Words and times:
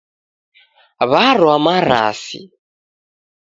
Warwa 1.11 1.55
marasi. 1.65 2.41